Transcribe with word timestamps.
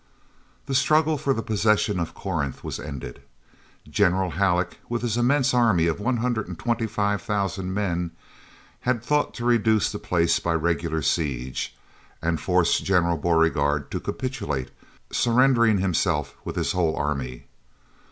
The 0.65 0.73
struggle 0.73 1.15
for 1.15 1.31
the 1.31 1.43
possession 1.43 1.99
of 1.99 2.15
Corinth 2.15 2.63
was 2.63 2.79
ended. 2.79 3.21
General 3.87 4.31
Halleck, 4.31 4.79
with 4.89 5.03
his 5.03 5.15
immense 5.15 5.53
army 5.53 5.85
of 5.85 5.99
one 5.99 6.17
hundred 6.17 6.47
and 6.47 6.57
twenty 6.57 6.87
five 6.87 7.21
thousand 7.21 7.75
men, 7.75 8.09
had 8.79 9.03
thought 9.03 9.35
to 9.35 9.45
reduce 9.45 9.91
the 9.91 9.99
place 9.99 10.39
by 10.39 10.53
regular 10.55 11.03
siege, 11.03 11.77
and 12.19 12.41
force 12.41 12.79
General 12.79 13.15
Beauregard 13.15 13.91
to 13.91 13.99
capitulate, 13.99 14.71
surrendering 15.11 15.77
himself 15.77 16.35
with 16.43 16.55
his 16.55 16.71
whole 16.71 16.95
army. 16.95 17.45